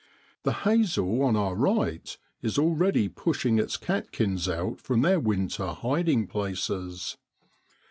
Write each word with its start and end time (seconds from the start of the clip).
The 0.41 0.53
hazel 0.65 1.21
on 1.21 1.35
our 1.35 1.53
right 1.53 2.17
is 2.41 2.57
already 2.57 3.07
pushing 3.07 3.59
its 3.59 3.77
catkins 3.77 4.49
out 4.49 4.81
from 4.81 5.03
their 5.03 5.19
winter 5.19 5.67
hiding 5.73 6.25
places. 6.25 7.17